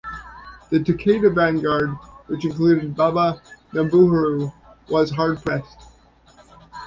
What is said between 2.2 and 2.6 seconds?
which